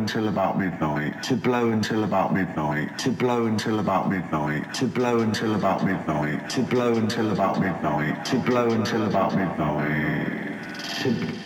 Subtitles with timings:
[0.00, 5.20] until about midnight, to blow until about midnight, to blow until about midnight, to blow
[5.20, 10.64] until about midnight, to blow until about midnight, to blow until about midnight,
[11.02, 11.39] to